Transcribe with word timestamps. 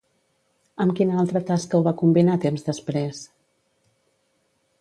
Amb 0.85 0.95
quina 0.99 1.19
altra 1.25 1.41
tasca 1.51 1.79
ho 1.81 1.85
va 1.89 1.95
combinar 2.01 2.39
temps 2.47 2.67
després? 2.71 3.23